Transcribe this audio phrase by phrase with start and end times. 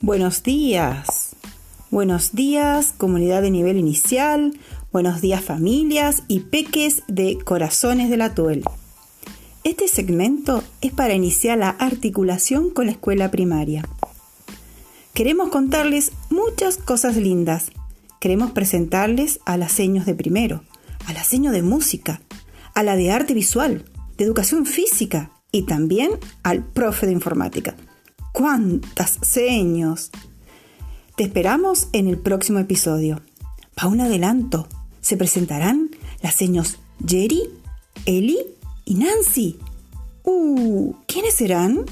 [0.00, 1.34] Buenos días.
[1.90, 4.56] Buenos días, comunidad de nivel inicial.
[4.92, 8.62] Buenos días, familias y peques de corazones de la Tuel.
[9.64, 13.82] Este segmento es para iniciar la articulación con la escuela primaria.
[15.14, 17.72] Queremos contarles muchas cosas lindas.
[18.20, 20.62] Queremos presentarles a las seños de primero,
[21.06, 22.20] a la de música,
[22.72, 23.84] a la de arte visual,
[24.16, 26.12] de educación física y también
[26.44, 27.74] al profe de informática.
[28.38, 30.12] ¡Cuántas seños!
[31.16, 33.20] Te esperamos en el próximo episodio.
[33.74, 34.68] Pa' un adelanto,
[35.00, 35.90] se presentarán
[36.22, 37.50] las seños Jerry,
[38.06, 38.38] Eli
[38.84, 39.58] y Nancy.
[40.22, 41.84] Uh, ¿quiénes serán?